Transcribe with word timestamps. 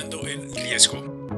el 0.00 0.54
riesgo. 0.54 1.28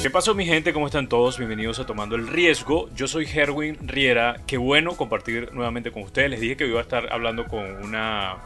¿Qué 0.00 0.08
pasó 0.08 0.32
mi 0.34 0.46
gente? 0.46 0.72
¿Cómo 0.72 0.86
están 0.86 1.08
todos? 1.08 1.36
Bienvenidos 1.36 1.80
a 1.80 1.86
Tomando 1.86 2.14
el 2.14 2.28
Riesgo. 2.28 2.88
Yo 2.94 3.08
soy 3.08 3.26
Herwin 3.26 3.76
Riera. 3.80 4.40
Qué 4.46 4.56
bueno 4.56 4.96
compartir 4.96 5.52
nuevamente 5.52 5.90
con 5.90 6.04
ustedes. 6.04 6.30
Les 6.30 6.40
dije 6.40 6.56
que 6.56 6.68
iba 6.68 6.78
a 6.78 6.82
estar 6.82 7.12
hablando 7.12 7.46
con 7.46 7.64
una 7.84 8.36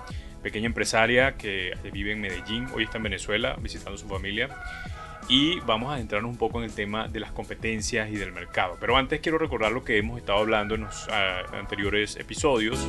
pequeña 0.43 0.67
empresaria 0.67 1.37
que 1.37 1.75
vive 1.93 2.13
en 2.13 2.23
Medellín, 2.23 2.67
hoy 2.75 2.85
está 2.85 2.97
en 2.97 3.05
Venezuela 3.05 3.57
visitando 3.61 3.97
a 3.97 3.99
su 3.99 4.09
familia. 4.09 4.49
Y 5.29 5.61
vamos 5.61 5.91
a 5.91 5.97
adentrarnos 5.97 6.31
un 6.31 6.39
poco 6.39 6.59
en 6.61 6.65
el 6.65 6.75
tema 6.75 7.09
de 7.09 7.21
las 7.21 7.31
competencias 7.31 8.11
y 8.11 8.17
del 8.17 8.33
mercado. 8.33 8.79
Pero 8.81 8.97
antes 8.97 9.21
quiero 9.21 9.37
recordar 9.37 9.71
lo 9.71 9.85
que 9.85 9.99
hemos 9.99 10.19
estado 10.19 10.39
hablando 10.39 10.77
en 10.77 10.83
los 10.83 11.07
ah, 11.11 11.43
anteriores 11.53 12.17
episodios. 12.17 12.89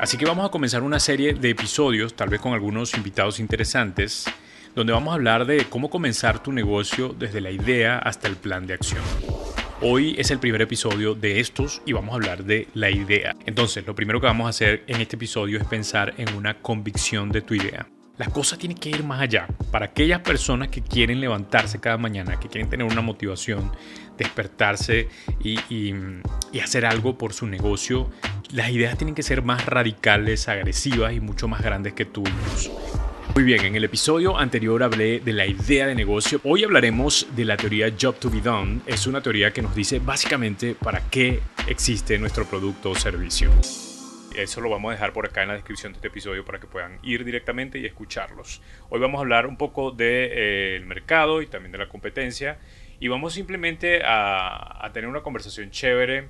Así 0.00 0.16
que 0.16 0.26
vamos 0.26 0.46
a 0.46 0.50
comenzar 0.50 0.84
una 0.84 1.00
serie 1.00 1.34
de 1.34 1.50
episodios, 1.50 2.14
tal 2.14 2.28
vez 2.28 2.40
con 2.40 2.54
algunos 2.54 2.94
invitados 2.94 3.40
interesantes 3.40 4.26
donde 4.76 4.92
vamos 4.92 5.10
a 5.10 5.14
hablar 5.16 5.44
de 5.44 5.64
cómo 5.64 5.90
comenzar 5.90 6.40
tu 6.40 6.52
negocio 6.52 7.08
desde 7.18 7.40
la 7.40 7.50
idea 7.50 7.98
hasta 7.98 8.28
el 8.28 8.36
plan 8.36 8.64
de 8.64 8.74
acción. 8.74 9.02
Hoy 9.80 10.14
es 10.16 10.30
el 10.30 10.38
primer 10.38 10.62
episodio 10.62 11.16
de 11.16 11.40
estos 11.40 11.82
y 11.84 11.94
vamos 11.94 12.12
a 12.12 12.14
hablar 12.14 12.44
de 12.44 12.68
la 12.74 12.90
idea. 12.90 13.34
Entonces, 13.44 13.84
lo 13.88 13.96
primero 13.96 14.20
que 14.20 14.28
vamos 14.28 14.46
a 14.46 14.50
hacer 14.50 14.84
en 14.86 15.00
este 15.00 15.16
episodio 15.16 15.58
es 15.58 15.66
pensar 15.66 16.14
en 16.16 16.32
una 16.34 16.60
convicción 16.62 17.30
de 17.30 17.42
tu 17.42 17.54
idea. 17.54 17.88
Las 18.18 18.28
cosas 18.28 18.58
tienen 18.58 18.78
que 18.78 18.90
ir 18.90 19.02
más 19.02 19.20
allá. 19.20 19.48
Para 19.72 19.86
aquellas 19.86 20.20
personas 20.20 20.68
que 20.68 20.82
quieren 20.82 21.20
levantarse 21.20 21.80
cada 21.80 21.98
mañana, 21.98 22.38
que 22.38 22.48
quieren 22.48 22.70
tener 22.70 22.86
una 22.86 23.00
motivación, 23.00 23.72
despertarse 24.16 25.08
y 25.40 26.60
hacer 26.60 26.86
algo 26.86 27.18
por 27.18 27.32
su 27.32 27.46
negocio, 27.46 28.10
las 28.52 28.70
ideas 28.70 28.96
tienen 28.96 29.14
que 29.14 29.22
ser 29.22 29.42
más 29.42 29.66
radicales, 29.66 30.48
agresivas 30.48 31.12
y 31.12 31.20
mucho 31.20 31.48
más 31.48 31.62
grandes 31.62 31.92
que 31.92 32.04
tú. 32.04 32.24
Muy 33.34 33.44
bien, 33.44 33.64
en 33.64 33.76
el 33.76 33.84
episodio 33.84 34.36
anterior 34.38 34.82
hablé 34.82 35.20
de 35.20 35.32
la 35.32 35.46
idea 35.46 35.86
de 35.86 35.94
negocio. 35.94 36.40
Hoy 36.44 36.64
hablaremos 36.64 37.28
de 37.36 37.44
la 37.44 37.56
teoría 37.56 37.92
Job 38.00 38.18
to 38.18 38.30
be 38.30 38.40
Done. 38.40 38.80
Es 38.86 39.06
una 39.06 39.20
teoría 39.20 39.52
que 39.52 39.62
nos 39.62 39.74
dice 39.74 40.00
básicamente 40.00 40.74
para 40.74 41.08
qué 41.10 41.40
existe 41.68 42.18
nuestro 42.18 42.46
producto 42.46 42.90
o 42.90 42.94
servicio. 42.94 43.50
Eso 44.34 44.60
lo 44.60 44.70
vamos 44.70 44.90
a 44.90 44.92
dejar 44.92 45.12
por 45.12 45.26
acá 45.26 45.42
en 45.42 45.48
la 45.48 45.54
descripción 45.54 45.92
de 45.92 45.98
este 45.98 46.08
episodio 46.08 46.44
para 46.44 46.58
que 46.58 46.66
puedan 46.66 46.98
ir 47.02 47.24
directamente 47.24 47.78
y 47.78 47.86
escucharlos. 47.86 48.62
Hoy 48.88 49.00
vamos 49.00 49.18
a 49.18 49.22
hablar 49.22 49.46
un 49.46 49.56
poco 49.56 49.90
del 49.90 50.30
eh, 50.32 50.82
mercado 50.86 51.42
y 51.42 51.46
también 51.46 51.72
de 51.72 51.78
la 51.78 51.88
competencia 51.88 52.58
y 52.98 53.08
vamos 53.08 53.34
simplemente 53.34 54.02
a, 54.04 54.84
a 54.84 54.92
tener 54.92 55.08
una 55.08 55.22
conversación 55.22 55.70
chévere 55.70 56.28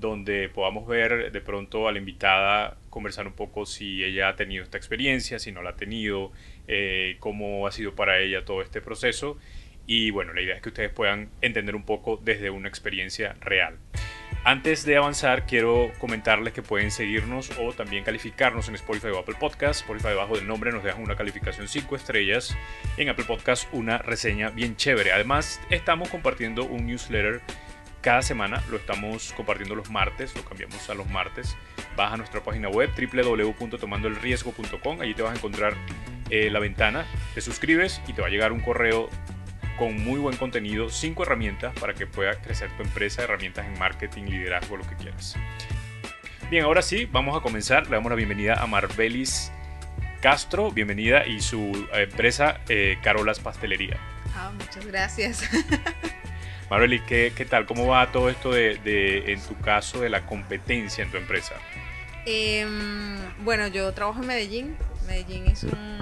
donde 0.00 0.48
podamos 0.48 0.86
ver 0.86 1.32
de 1.32 1.40
pronto 1.40 1.88
a 1.88 1.92
la 1.92 1.98
invitada 1.98 2.76
conversar 2.90 3.26
un 3.26 3.34
poco 3.34 3.66
si 3.66 4.02
ella 4.04 4.28
ha 4.28 4.36
tenido 4.36 4.64
esta 4.64 4.76
experiencia, 4.76 5.38
si 5.38 5.52
no 5.52 5.62
la 5.62 5.70
ha 5.70 5.76
tenido, 5.76 6.32
eh, 6.68 7.16
cómo 7.20 7.66
ha 7.66 7.72
sido 7.72 7.94
para 7.94 8.18
ella 8.20 8.44
todo 8.44 8.62
este 8.62 8.80
proceso. 8.80 9.38
Y 9.86 10.10
bueno, 10.10 10.32
la 10.32 10.42
idea 10.42 10.56
es 10.56 10.62
que 10.62 10.70
ustedes 10.70 10.90
puedan 10.90 11.28
entender 11.40 11.76
un 11.76 11.84
poco 11.84 12.20
desde 12.22 12.50
una 12.50 12.68
experiencia 12.68 13.36
real. 13.40 13.78
Antes 14.44 14.84
de 14.84 14.96
avanzar, 14.96 15.44
quiero 15.44 15.90
comentarles 15.98 16.52
que 16.52 16.62
pueden 16.62 16.92
seguirnos 16.92 17.50
o 17.58 17.72
también 17.72 18.04
calificarnos 18.04 18.68
en 18.68 18.76
Spotify 18.76 19.08
o 19.08 19.18
Apple 19.18 19.34
Podcast. 19.40 19.80
Spotify 19.80 20.10
debajo 20.10 20.36
del 20.36 20.46
nombre 20.46 20.70
nos 20.70 20.84
dejan 20.84 21.02
una 21.02 21.16
calificación 21.16 21.66
5 21.66 21.96
estrellas. 21.96 22.56
En 22.96 23.08
Apple 23.08 23.24
Podcast 23.24 23.68
una 23.72 23.98
reseña 23.98 24.50
bien 24.50 24.76
chévere. 24.76 25.10
Además, 25.10 25.60
estamos 25.70 26.08
compartiendo 26.10 26.64
un 26.64 26.86
newsletter 26.86 27.40
cada 28.06 28.22
semana 28.22 28.62
lo 28.70 28.76
estamos 28.76 29.32
compartiendo 29.32 29.74
los 29.74 29.90
martes, 29.90 30.32
lo 30.36 30.44
cambiamos 30.44 30.88
a 30.88 30.94
los 30.94 31.10
martes. 31.10 31.56
Vas 31.96 32.12
a 32.12 32.16
nuestra 32.16 32.40
página 32.40 32.68
web 32.68 32.88
www.tomandoelriesgo.com, 32.96 35.00
allí 35.00 35.12
te 35.12 35.22
vas 35.22 35.32
a 35.32 35.34
encontrar 35.34 35.74
eh, 36.30 36.48
la 36.48 36.60
ventana, 36.60 37.04
te 37.34 37.40
suscribes 37.40 38.00
y 38.06 38.12
te 38.12 38.22
va 38.22 38.28
a 38.28 38.30
llegar 38.30 38.52
un 38.52 38.60
correo 38.60 39.10
con 39.76 40.00
muy 40.04 40.20
buen 40.20 40.36
contenido, 40.36 40.88
cinco 40.88 41.24
herramientas 41.24 41.74
para 41.80 41.94
que 41.94 42.06
pueda 42.06 42.40
crecer 42.40 42.70
tu 42.76 42.84
empresa, 42.84 43.24
herramientas 43.24 43.66
en 43.66 43.76
marketing, 43.76 44.26
liderazgo, 44.26 44.76
lo 44.76 44.88
que 44.88 44.94
quieras. 44.94 45.34
Bien, 46.48 46.62
ahora 46.62 46.82
sí, 46.82 47.06
vamos 47.06 47.36
a 47.36 47.40
comenzar. 47.40 47.88
Le 47.88 47.96
damos 47.96 48.10
la 48.10 48.16
bienvenida 48.16 48.62
a 48.62 48.68
Marbelis 48.68 49.50
Castro, 50.22 50.70
bienvenida, 50.70 51.26
y 51.26 51.40
su 51.40 51.88
empresa 51.92 52.60
eh, 52.68 52.98
Carolas 53.02 53.40
Pastelería. 53.40 53.98
Ah, 54.36 54.52
muchas 54.56 54.86
gracias. 54.86 55.42
Marely, 56.70 57.00
¿qué, 57.06 57.32
¿qué, 57.36 57.44
tal? 57.44 57.64
¿Cómo 57.66 57.86
va 57.86 58.10
todo 58.10 58.28
esto 58.28 58.50
de, 58.50 58.78
de, 58.78 59.32
en 59.32 59.40
tu 59.40 59.56
caso, 59.60 60.00
de 60.00 60.08
la 60.08 60.26
competencia 60.26 61.04
en 61.04 61.10
tu 61.10 61.16
empresa? 61.16 61.54
Eh, 62.26 62.66
bueno, 63.44 63.68
yo 63.68 63.92
trabajo 63.92 64.20
en 64.20 64.26
Medellín. 64.26 64.76
Medellín 65.06 65.46
es 65.46 65.62
un, 65.62 66.00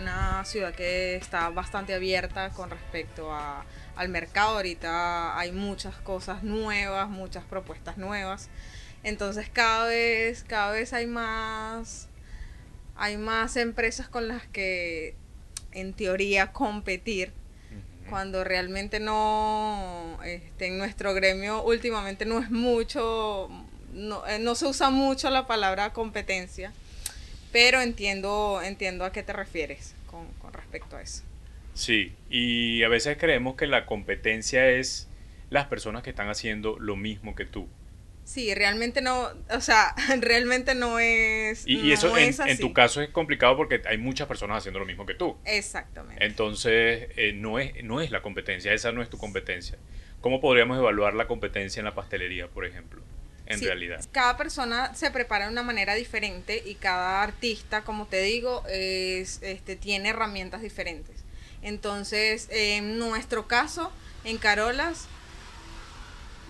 una 0.00 0.42
ciudad 0.46 0.74
que 0.74 1.16
está 1.16 1.50
bastante 1.50 1.92
abierta 1.92 2.48
con 2.50 2.70
respecto 2.70 3.32
a, 3.34 3.66
al 3.96 4.08
mercado. 4.08 4.56
Ahorita 4.56 5.38
hay 5.38 5.52
muchas 5.52 5.96
cosas 5.96 6.42
nuevas, 6.42 7.10
muchas 7.10 7.44
propuestas 7.44 7.98
nuevas. 7.98 8.48
Entonces 9.02 9.50
cada 9.50 9.88
vez, 9.88 10.42
cada 10.42 10.72
vez 10.72 10.94
hay 10.94 11.06
más, 11.06 12.08
hay 12.96 13.18
más 13.18 13.56
empresas 13.56 14.08
con 14.08 14.26
las 14.26 14.46
que 14.46 15.14
en 15.72 15.92
teoría 15.92 16.52
competir 16.52 17.32
cuando 18.08 18.44
realmente 18.44 19.00
no, 19.00 20.18
este, 20.24 20.66
en 20.66 20.78
nuestro 20.78 21.14
gremio 21.14 21.62
últimamente 21.62 22.24
no 22.24 22.38
es 22.40 22.50
mucho, 22.50 23.48
no, 23.92 24.26
eh, 24.26 24.38
no, 24.38 24.54
se 24.54 24.66
usa 24.66 24.90
mucho 24.90 25.30
la 25.30 25.46
palabra 25.46 25.92
competencia, 25.92 26.72
pero 27.52 27.80
entiendo, 27.80 28.60
entiendo 28.62 29.04
a 29.04 29.12
qué 29.12 29.22
te 29.22 29.32
refieres 29.32 29.94
con, 30.10 30.26
con 30.40 30.52
respecto 30.52 30.96
a 30.96 31.02
eso. 31.02 31.22
Sí, 31.74 32.12
y 32.28 32.82
a 32.82 32.88
veces 32.88 33.16
creemos 33.18 33.56
que 33.56 33.66
la 33.66 33.86
competencia 33.86 34.68
es 34.68 35.08
las 35.50 35.66
personas 35.66 36.02
que 36.02 36.10
están 36.10 36.28
haciendo 36.28 36.78
lo 36.78 36.96
mismo 36.96 37.34
que 37.34 37.44
tú. 37.44 37.68
Sí, 38.28 38.54
realmente 38.54 39.00
no, 39.00 39.30
o 39.48 39.60
sea, 39.62 39.94
realmente 40.20 40.74
no 40.74 40.98
es. 40.98 41.66
Y, 41.66 41.80
y 41.80 41.92
eso 41.92 42.14
en, 42.14 42.34
en, 42.46 42.58
tu 42.58 42.74
caso 42.74 43.00
es 43.00 43.08
complicado 43.08 43.56
porque 43.56 43.80
hay 43.86 43.96
muchas 43.96 44.28
personas 44.28 44.58
haciendo 44.58 44.78
lo 44.78 44.84
mismo 44.84 45.06
que 45.06 45.14
tú. 45.14 45.38
Exactamente. 45.46 46.22
Entonces, 46.22 47.08
eh, 47.16 47.32
no, 47.34 47.58
es, 47.58 47.82
no 47.82 48.02
es 48.02 48.10
la 48.10 48.20
competencia, 48.20 48.74
esa 48.74 48.92
no 48.92 49.00
es 49.00 49.08
tu 49.08 49.16
competencia. 49.16 49.78
¿Cómo 50.20 50.42
podríamos 50.42 50.76
evaluar 50.76 51.14
la 51.14 51.26
competencia 51.26 51.80
en 51.80 51.86
la 51.86 51.94
pastelería, 51.94 52.48
por 52.48 52.66
ejemplo? 52.66 53.00
En 53.46 53.60
sí, 53.60 53.64
realidad. 53.64 54.04
Cada 54.12 54.36
persona 54.36 54.94
se 54.94 55.10
prepara 55.10 55.46
de 55.46 55.52
una 55.52 55.62
manera 55.62 55.94
diferente 55.94 56.62
y 56.66 56.74
cada 56.74 57.22
artista, 57.22 57.82
como 57.82 58.08
te 58.08 58.20
digo, 58.20 58.62
es, 58.68 59.38
este, 59.40 59.74
tiene 59.74 60.10
herramientas 60.10 60.60
diferentes. 60.60 61.24
Entonces, 61.62 62.48
en 62.50 62.98
nuestro 62.98 63.48
caso, 63.48 63.90
en 64.24 64.36
Carolas, 64.36 65.08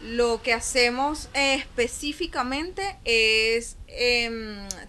lo 0.02 0.42
que 0.42 0.52
hacemos 0.52 1.28
específicamente 1.34 2.98
es 3.04 3.76
eh, 3.88 4.30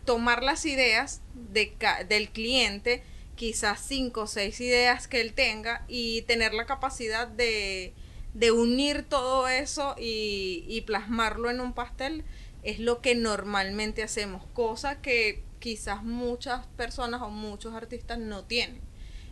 tomar 0.05 0.43
las 0.43 0.65
ideas 0.65 1.21
de, 1.33 1.73
del 2.07 2.29
cliente, 2.29 3.03
quizás 3.35 3.83
cinco 3.85 4.21
o 4.21 4.27
seis 4.27 4.59
ideas 4.61 5.07
que 5.07 5.21
él 5.21 5.33
tenga, 5.33 5.83
y 5.87 6.23
tener 6.23 6.53
la 6.53 6.65
capacidad 6.65 7.27
de, 7.27 7.93
de 8.33 8.51
unir 8.51 9.03
todo 9.03 9.47
eso 9.47 9.95
y, 9.97 10.65
y, 10.67 10.81
plasmarlo 10.81 11.49
en 11.49 11.59
un 11.59 11.73
pastel, 11.73 12.23
es 12.61 12.79
lo 12.79 13.01
que 13.01 13.15
normalmente 13.15 14.03
hacemos, 14.03 14.45
cosa 14.53 15.01
que 15.01 15.41
quizás 15.59 16.03
muchas 16.03 16.67
personas 16.77 17.21
o 17.21 17.29
muchos 17.29 17.73
artistas 17.73 18.19
no 18.19 18.43
tienen. 18.45 18.81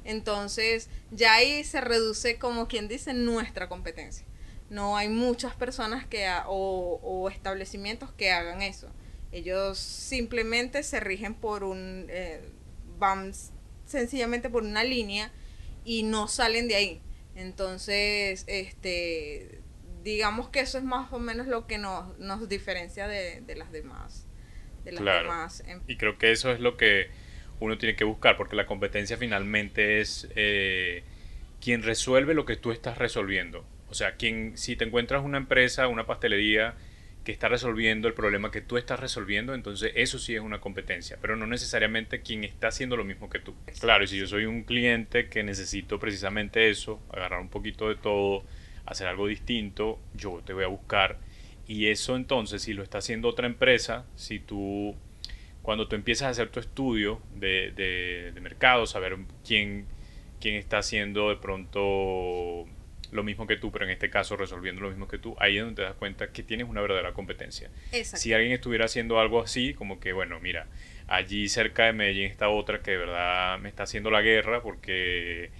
Entonces, 0.05 0.89
ya 1.11 1.33
ahí 1.33 1.63
se 1.65 1.81
reduce, 1.81 2.39
como 2.39 2.67
quien 2.67 2.87
dice, 2.87 3.13
nuestra 3.13 3.67
competencia 3.67 4.25
no 4.69 4.97
hay 4.97 5.09
muchas 5.09 5.53
personas 5.55 6.05
que 6.05 6.27
o, 6.47 6.99
o, 7.01 7.29
establecimientos 7.29 8.11
que 8.11 8.31
hagan 8.31 8.61
eso. 8.61 8.89
Ellos 9.31 9.77
simplemente 9.77 10.83
se 10.83 10.99
rigen 10.99 11.33
por 11.33 11.63
un, 11.63 12.07
eh, 12.09 12.41
van 12.97 13.33
sencillamente 13.85 14.49
por 14.49 14.63
una 14.63 14.83
línea 14.83 15.31
y 15.85 16.03
no 16.03 16.27
salen 16.27 16.67
de 16.67 16.75
ahí. 16.75 17.01
Entonces, 17.35 18.43
este, 18.47 19.61
digamos 20.03 20.49
que 20.49 20.59
eso 20.59 20.77
es 20.77 20.83
más 20.83 21.11
o 21.13 21.19
menos 21.19 21.47
lo 21.47 21.67
que 21.67 21.77
nos, 21.77 22.17
nos 22.19 22.49
diferencia 22.49 23.07
de, 23.07 23.41
de 23.41 23.55
las 23.55 23.71
demás. 23.71 24.25
De 24.83 24.91
las 24.91 25.01
claro. 25.01 25.23
demás. 25.23 25.63
Em, 25.67 25.81
y 25.87 25.97
creo 25.97 26.17
que 26.17 26.31
eso 26.31 26.51
es 26.51 26.59
lo 26.59 26.77
que 26.77 27.09
uno 27.59 27.77
tiene 27.77 27.95
que 27.95 28.03
buscar, 28.03 28.37
porque 28.37 28.55
la 28.55 28.65
competencia 28.65 29.17
finalmente 29.17 29.99
es 30.01 30.27
eh, 30.35 31.03
quien 31.61 31.83
resuelve 31.83 32.33
lo 32.33 32.45
que 32.45 32.55
tú 32.55 32.71
estás 32.71 32.97
resolviendo. 32.97 33.65
O 33.89 33.93
sea, 33.93 34.15
quien, 34.15 34.57
si 34.57 34.75
te 34.75 34.85
encuentras 34.85 35.23
una 35.23 35.37
empresa, 35.37 35.87
una 35.87 36.05
pastelería 36.05 36.75
que 37.23 37.31
está 37.31 37.49
resolviendo 37.49 38.07
el 38.07 38.13
problema 38.13 38.51
que 38.51 38.61
tú 38.61 38.77
estás 38.77 38.99
resolviendo, 38.99 39.53
entonces 39.53 39.91
eso 39.95 40.17
sí 40.17 40.33
es 40.35 40.41
una 40.41 40.61
competencia, 40.61 41.17
pero 41.21 41.35
no 41.35 41.45
necesariamente 41.45 42.21
quien 42.21 42.45
está 42.45 42.69
haciendo 42.69 42.95
lo 42.95 43.03
mismo 43.03 43.29
que 43.29 43.39
tú. 43.39 43.53
Claro, 43.81 44.05
y 44.05 44.07
si 44.07 44.17
yo 44.17 44.27
soy 44.27 44.45
un 44.45 44.63
cliente 44.63 45.27
que 45.27 45.43
necesito 45.43 45.99
precisamente 45.99 46.69
eso, 46.69 47.01
agarrar 47.11 47.41
un 47.41 47.49
poquito 47.49 47.89
de 47.89 47.95
todo, 47.95 48.45
hacer 48.85 49.07
algo 49.07 49.27
distinto, 49.27 49.99
yo 50.13 50.41
te 50.45 50.53
voy 50.53 50.63
a 50.63 50.67
buscar. 50.67 51.19
Y 51.67 51.87
eso 51.87 52.15
entonces, 52.15 52.61
si 52.61 52.73
lo 52.73 52.81
está 52.81 52.99
haciendo 52.99 53.27
otra 53.27 53.45
empresa, 53.45 54.05
si 54.15 54.39
tú 54.39 54.95
cuando 55.67 55.89
tú 55.89 55.97
empiezas 55.97 56.27
a 56.27 56.29
hacer 56.29 56.47
tu 56.47 56.61
estudio 56.61 57.21
de, 57.35 57.73
de, 58.33 58.39
mercado, 58.39 58.85
saber 58.85 59.17
quién, 59.45 59.85
quién 60.39 60.55
está 60.55 60.77
haciendo 60.77 61.27
de 61.27 61.35
pronto 61.35 62.63
lo 63.11 63.23
mismo 63.23 63.47
que 63.47 63.57
tú, 63.57 63.71
pero 63.71 63.85
en 63.85 63.91
este 63.91 64.09
caso 64.09 64.35
resolviendo 64.35 64.81
lo 64.81 64.89
mismo 64.89 65.07
que 65.07 65.17
tú, 65.17 65.35
ahí 65.39 65.57
es 65.57 65.63
donde 65.63 65.77
te 65.77 65.81
das 65.83 65.95
cuenta 65.95 66.31
que 66.31 66.43
tienes 66.43 66.67
una 66.67 66.81
verdadera 66.81 67.13
competencia. 67.13 67.69
Si 67.91 68.33
alguien 68.33 68.53
estuviera 68.53 68.85
haciendo 68.85 69.19
algo 69.19 69.41
así, 69.41 69.73
como 69.73 69.99
que, 69.99 70.13
bueno, 70.13 70.39
mira, 70.39 70.67
allí 71.07 71.47
cerca 71.49 71.85
de 71.85 71.93
Medellín 71.93 72.25
está 72.25 72.49
otra 72.49 72.81
que 72.81 72.91
de 72.91 72.97
verdad 72.97 73.59
me 73.59 73.69
está 73.69 73.83
haciendo 73.83 74.11
la 74.11 74.21
guerra 74.21 74.61
porque 74.61 75.51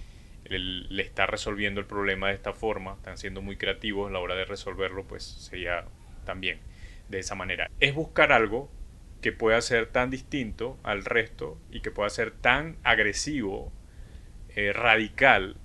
le 0.44 1.02
está 1.02 1.26
resolviendo 1.26 1.80
el 1.80 1.86
problema 1.86 2.28
de 2.28 2.34
esta 2.34 2.52
forma, 2.52 2.94
están 2.94 3.18
siendo 3.18 3.42
muy 3.42 3.56
creativos 3.56 4.08
a 4.08 4.12
la 4.12 4.18
hora 4.18 4.34
de 4.34 4.44
resolverlo, 4.44 5.04
pues 5.04 5.24
sería 5.24 5.84
también 6.24 6.58
de 7.08 7.18
esa 7.18 7.34
manera. 7.34 7.70
Es 7.80 7.94
buscar 7.94 8.32
algo 8.32 8.70
que 9.20 9.32
pueda 9.32 9.60
ser 9.60 9.86
tan 9.86 10.10
distinto 10.10 10.78
al 10.82 11.04
resto 11.04 11.58
y 11.70 11.80
que 11.80 11.90
pueda 11.90 12.08
ser 12.08 12.30
tan 12.30 12.76
agresivo, 12.82 13.72
eh, 14.54 14.72
radical, 14.72 15.56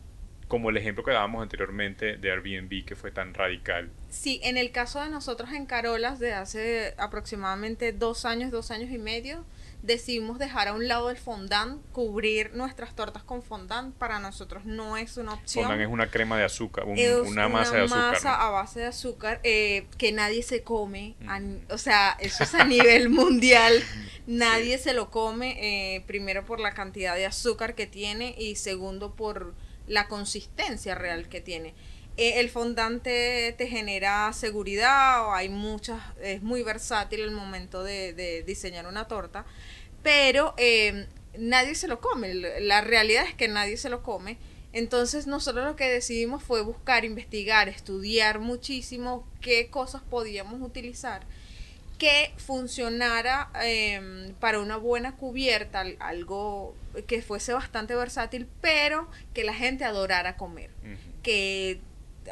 como 0.54 0.70
el 0.70 0.78
ejemplo 0.78 1.04
que 1.04 1.10
dábamos 1.10 1.42
anteriormente 1.42 2.16
de 2.18 2.32
Airbnb, 2.32 2.86
que 2.86 2.96
fue 2.96 3.10
tan 3.10 3.34
radical. 3.34 3.90
Sí, 4.12 4.40
en 4.44 4.56
el 4.56 4.70
caso 4.72 5.02
de 5.02 5.10
nosotros 5.10 5.52
en 5.52 5.66
Carolas, 5.66 6.20
de 6.20 6.36
hace 6.36 6.94
aproximadamente 7.00 7.92
dos 7.92 8.24
años, 8.24 8.52
dos 8.52 8.70
años 8.70 8.92
y 8.92 9.00
medio, 9.00 9.46
decidimos 9.82 10.38
dejar 10.38 10.68
a 10.68 10.74
un 10.74 10.88
lado 10.88 11.10
el 11.10 11.18
fondant, 11.18 11.82
cubrir 11.92 12.54
nuestras 12.54 12.96
tortas 12.96 13.24
con 13.24 13.42
fondant, 13.42 13.96
para 13.96 14.20
nosotros 14.20 14.64
no 14.64 14.96
es 14.96 15.18
una 15.18 15.34
opción. 15.34 15.66
Fondant 15.66 15.82
es 15.82 15.88
una 15.92 16.12
crema 16.12 16.38
de 16.38 16.44
azúcar, 16.44 16.86
una 16.86 17.50
masa 17.50 17.78
de 17.78 17.86
azúcar. 17.86 18.12
masa 18.12 18.48
a 18.48 18.52
base 18.52 18.82
de 18.82 18.86
azúcar 18.86 19.40
eh, 19.42 19.88
que 19.98 20.12
nadie 20.12 20.44
se 20.44 20.62
come, 20.62 21.16
o 21.72 21.80
sea, 21.80 22.16
eso 22.20 22.44
es 22.44 22.54
a 22.54 22.64
nivel 22.64 23.10
mundial, 23.10 23.74
nadie 24.28 24.78
se 24.78 24.94
lo 24.94 25.10
come, 25.10 25.96
eh, 25.96 26.04
primero 26.06 26.46
por 26.46 26.60
la 26.60 26.76
cantidad 26.76 27.16
de 27.16 27.26
azúcar 27.26 27.74
que 27.74 27.88
tiene 27.88 28.36
y 28.38 28.54
segundo 28.54 29.16
por 29.16 29.56
la 29.88 30.08
consistencia 30.08 30.96
real 30.96 31.30
que 31.30 31.42
tiene. 31.42 31.74
Eh, 32.16 32.40
el 32.40 32.50
fondante 32.50 33.56
te 33.58 33.68
genera 33.68 34.32
seguridad, 34.34 35.26
o 35.28 35.34
hay 35.34 35.50
muchas, 35.50 36.02
es 36.22 36.44
muy 36.44 36.62
versátil 36.62 37.22
el 37.22 37.32
momento 37.32 37.84
de, 37.84 38.44
diseñar 38.46 38.88
una 38.88 39.08
torta 39.08 39.46
pero 40.04 40.54
em, 40.58 41.08
nadie 41.38 41.76
se 41.76 41.88
lo 41.88 42.02
come. 42.02 42.34
La 42.34 42.82
realidad 42.82 43.24
es 43.26 43.34
que 43.34 43.48
nadie 43.48 43.78
se 43.78 43.90
lo 43.90 44.04
come. 44.04 44.38
Entonces 44.74 45.28
nosotros 45.28 45.66
lo 45.66 45.76
que 45.76 45.90
decidimos 45.90 46.44
fue 46.44 46.62
buscar, 46.62 47.06
investigar, 47.06 47.70
estudiar 47.70 48.40
muchísimo 48.40 49.26
qué 49.40 49.70
cosas 49.70 50.02
podíamos 50.02 50.62
utilizar 50.62 51.26
que 52.04 52.34
funcionara 52.36 53.50
em, 53.64 54.34
para 54.34 54.60
una 54.60 54.76
buena 54.76 55.16
cubierta, 55.16 55.86
algo 56.00 56.76
que 57.08 57.22
fuese 57.22 57.54
bastante 57.54 57.96
versátil, 57.96 58.46
pero 58.60 59.08
que 59.34 59.46
la 59.46 59.54
gente 59.54 59.86
adorara 59.86 60.36
comer, 60.36 60.70
que 61.22 61.80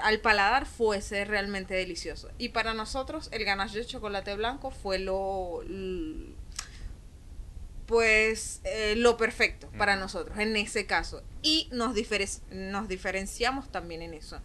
al 0.01 0.19
paladar 0.19 0.65
fuese 0.65 1.23
realmente 1.23 1.73
delicioso. 1.73 2.29
Y 2.37 2.49
para 2.49 2.73
nosotros 2.73 3.29
el 3.31 3.45
ganache 3.45 3.77
de 3.77 3.85
chocolate 3.85 4.35
blanco 4.35 4.71
fue 4.71 4.99
lo, 4.99 5.61
pues 7.85 8.59
eh, 8.65 8.95
lo 8.97 9.15
perfecto 9.15 9.69
para 9.77 9.95
nosotros 9.95 10.37
en 10.37 10.57
ese 10.57 10.85
caso. 10.85 11.23
Y 11.41 11.69
nos, 11.71 11.95
nos 12.51 12.87
diferenciamos 12.89 13.71
también 13.71 14.01
en 14.01 14.15
eso. 14.15 14.41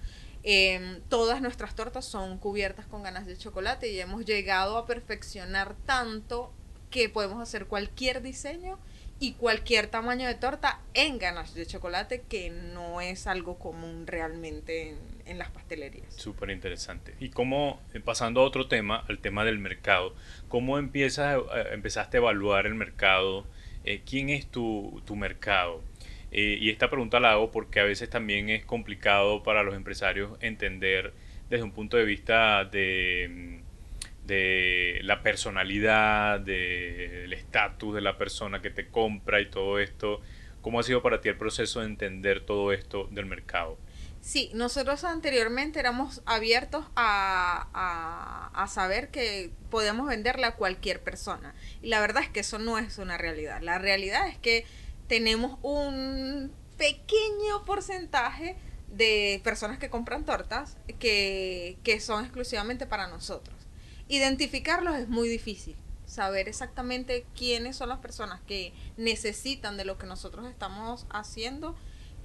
Em, 0.49 1.01
todas 1.09 1.43
nuestras 1.43 1.75
tortas 1.75 2.05
son 2.05 2.39
cubiertas 2.39 2.87
con 2.87 3.03
ganas 3.03 3.27
de 3.27 3.37
chocolate 3.37 3.91
y 3.91 3.99
hemos 3.99 4.25
llegado 4.25 4.79
a 4.79 4.87
perfeccionar 4.87 5.75
tanto 5.87 6.53
que 6.89 7.09
podemos 7.09 7.43
hacer 7.43 7.67
cualquier 7.67 8.23
diseño 8.23 8.79
y 9.19 9.33
cualquier 9.33 9.89
tamaño 9.89 10.29
de 10.29 10.37
torta 10.37 10.81
en 10.95 11.19
ganas 11.19 11.53
de 11.55 11.67
chocolate, 11.67 12.23
que 12.29 12.51
no 12.51 13.01
es 13.01 13.27
algo 13.27 13.59
común 13.59 14.07
realmente 14.07 14.95
en, 15.25 15.37
las 15.37 15.51
pastelerías. 15.51 16.15
Súper 16.15 16.51
interesante. 16.51 17.17
Y 17.19 17.31
cómo, 17.31 17.81
eh, 17.93 17.99
pasando 17.99 18.41
a 18.43 18.45
otro 18.45 18.69
tema, 18.69 19.05
al 19.09 19.19
tema 19.19 19.45
del 19.45 19.59
mercado, 19.59 20.15
¿cómo 20.49 20.79
empiezas, 20.79 21.41
empezaste 21.73 22.19
a 22.19 22.21
evaluar 22.21 22.67
el 22.67 22.77
mercado? 22.77 23.45
Eh, 23.85 24.03
¿Quién 24.09 24.31
es 24.31 24.47
tu, 24.47 25.03
tu 25.07 25.17
mercado? 25.17 25.83
Y 26.43 26.71
esta 26.71 26.91
pregunta 26.91 27.19
la 27.19 27.33
hago 27.33 27.51
porque 27.51 27.81
a 27.81 27.85
veces 27.85 28.11
también 28.11 28.51
es 28.51 28.65
complicado 28.65 29.43
para 29.43 29.63
los 29.63 29.75
empresarios 29.75 30.37
entender 30.41 31.15
desde 31.49 31.65
un 31.65 31.73
punto 31.73 31.97
de 31.97 32.05
vista 32.05 32.65
de 32.65 33.63
de 34.27 35.01
la 35.05 35.23
personalidad, 35.23 36.41
del 36.41 37.33
estatus 37.33 37.95
de 37.95 38.01
la 38.01 38.19
persona 38.19 38.61
que 38.61 38.71
te 38.71 38.89
compra 38.89 39.41
y 39.41 39.51
todo 39.51 39.79
esto. 39.79 40.21
¿Cómo 40.63 40.81
ha 40.81 40.83
sido 40.83 41.01
para 41.01 41.21
ti 41.21 41.29
el 41.29 41.37
proceso 41.37 41.81
de 41.81 41.87
entender 41.87 42.45
todo 42.45 42.73
esto 42.73 43.09
del 43.13 43.27
mercado? 43.27 43.79
Sí, 44.21 44.51
nosotros 44.53 45.05
anteriormente 45.05 45.79
éramos 45.79 46.23
abiertos 46.27 46.85
a, 46.97 48.51
a, 48.53 48.67
saber 48.67 49.11
que 49.11 49.53
podíamos 49.71 50.09
venderle 50.09 50.47
a 50.47 50.57
cualquier 50.57 51.01
persona. 51.01 51.55
Y 51.81 51.87
la 51.87 52.01
verdad 52.01 52.25
es 52.25 52.31
que 52.31 52.41
eso 52.41 52.59
no 52.59 52.79
es 52.79 52.99
una 52.99 53.17
realidad. 53.17 53.61
La 53.63 53.79
realidad 53.79 54.27
es 54.27 54.37
que 54.39 54.67
tenemos 55.09 55.59
un 55.63 56.53
pequeño 56.77 57.65
porcentaje 57.65 58.57
de 58.89 59.41
personas 59.45 59.79
que 59.79 59.91
compran 59.91 60.25
tortas 60.25 60.77
que, 60.99 61.79
que 61.83 62.01
son 62.01 62.25
exclusivamente 62.25 62.87
para 62.87 63.09
nosotros. 63.09 63.57
Identificarlos 64.09 64.97
es 64.97 65.09
muy 65.09 65.29
difícil. 65.29 65.77
Saber 66.07 66.49
exactamente 66.49 67.27
quiénes 67.37 67.77
son 67.77 67.89
las 67.89 67.99
personas 67.99 68.41
que 68.47 68.73
necesitan 68.97 69.77
de 69.77 69.85
lo 69.85 69.99
que 69.99 70.07
nosotros 70.07 70.47
estamos 70.47 71.07
haciendo 71.11 71.77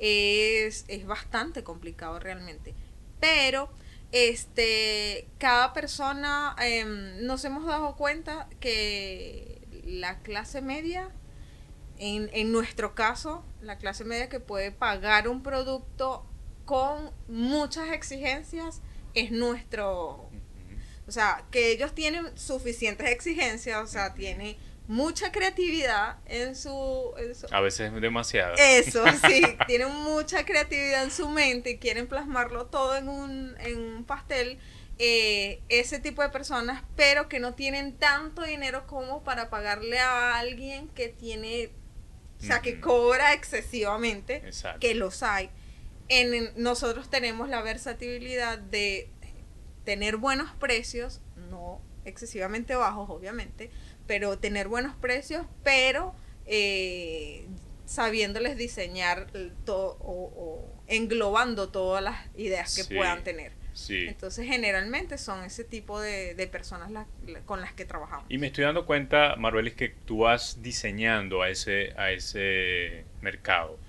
es, 0.02 0.86
bastante 1.06 1.64
complicado 1.64 2.20
realmente. 2.20 2.74
Pero 3.20 3.72
este 4.12 5.28
cada 5.38 5.74
persona 5.74 6.56
em, 6.60 7.26
nos 7.26 7.46
hemos 7.46 7.66
dado 7.66 7.96
cuenta 7.96 8.50
que 8.60 9.62
la 9.86 10.20
clase 10.20 10.62
media 10.62 11.10
en, 12.02 12.30
en, 12.34 12.52
nuestro 12.52 12.96
caso 12.96 13.46
la 13.62 13.78
clase 13.78 14.04
media 14.04 14.28
que 14.28 14.40
puede 14.40 14.72
pagar 14.72 15.28
un 15.28 15.44
producto 15.44 16.26
con 16.66 17.12
muchas 17.28 17.92
exigencias 17.92 18.82
es 19.14 19.32
nuestro 19.32 20.30
o 21.08 21.12
sea, 21.12 21.44
que 21.52 21.72
ellos 21.72 21.94
tienen 21.94 22.38
suficientes 22.38 23.10
exigencias, 23.10 23.84
o 23.84 23.88
sea, 23.88 24.14
tienen 24.14 24.56
mucha 24.88 25.32
creatividad 25.32 26.18
en 26.26 26.56
su, 26.56 27.14
A 27.52 27.60
veces 27.60 27.92
demasiado. 28.00 28.56
Eso, 28.58 29.04
sí, 29.28 29.44
tienen 29.68 29.94
mucha 29.94 30.46
creatividad 30.46 31.04
en 31.04 31.12
su 31.12 31.28
mente 31.28 31.72
y 31.72 31.78
quieren 31.80 32.08
plasmarlo 32.08 32.68
todo 32.68 32.96
en 32.96 33.10
un, 33.10 33.56
en 33.60 33.78
un 33.78 34.04
pastel. 34.06 34.58
Eh, 35.00 35.62
ese 35.68 36.00
tipo 36.00 36.22
de 36.22 36.30
personas, 36.30 36.84
pero 36.96 37.28
que 37.28 37.40
no 37.40 37.56
tienen 37.56 37.98
tanto 37.98 38.44
dinero 38.44 38.86
como 38.86 39.24
para 39.24 39.50
pagarle 39.50 40.00
a 40.00 40.38
alguien 40.38 40.88
que 40.90 41.10
tiene, 41.10 41.72
o 42.42 42.44
sea, 42.44 42.62
que 42.62 42.80
cobra 42.80 43.34
excesivamente, 43.34 44.44
que 44.80 44.96
los 44.96 45.22
hay. 45.24 45.50
En, 46.08 46.52
nosotros 46.56 47.10
tenemos 47.10 47.50
la 47.50 47.62
versatilidad 47.62 48.58
de 48.58 49.10
tener 49.86 50.18
buenos 50.18 50.52
precios, 50.56 51.22
no 51.50 51.82
excesivamente 52.04 52.76
bajos, 52.76 53.10
obviamente, 53.10 53.70
pero 54.08 54.40
tener 54.40 54.68
buenos 54.68 54.96
precios, 54.96 55.46
pero 55.64 56.16
eh, 56.46 57.46
sabiéndoles 57.86 58.58
diseñar 58.58 59.28
todo 59.64 59.98
o, 60.02 60.68
englobando 60.88 61.70
todas 61.70 62.04
las 62.04 62.18
ideas 62.36 62.76
que 62.76 62.96
puedan 62.96 63.24
tener. 63.24 63.54
Entonces, 63.90 64.46
generalmente 64.48 65.18
son 65.18 65.44
ese 65.44 65.64
tipo 65.64 66.00
de, 66.00 66.50
personas 66.52 66.92
con 67.46 67.62
las 67.62 67.74
que 67.74 67.86
trabajamos. 67.86 68.26
Y 68.30 68.38
me 68.38 68.48
estoy 68.48 68.66
dando 68.66 68.86
cuenta, 68.86 69.36
Marbelis, 69.38 69.74
que 69.74 69.90
tú 69.90 70.20
vas 70.20 70.62
diseñando 70.62 71.42
a 71.42 71.50
ese, 71.50 71.94
a 71.98 72.12
ese 72.12 73.06
mercado 73.22 73.80